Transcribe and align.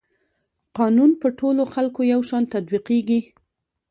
قانون 0.77 1.11
په 1.21 1.27
ټولو 1.39 1.63
خلکو 1.73 2.01
یو 2.13 2.21
شان 2.29 2.43
تطبیقیږي. 2.53 3.19